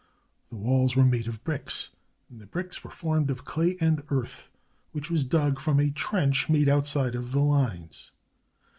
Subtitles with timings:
[0.49, 1.89] The walls were made of bricks,
[2.27, 4.49] and the bricks were formed of clay and earth,
[4.93, 8.11] which was dug from a trench made outside of the lines.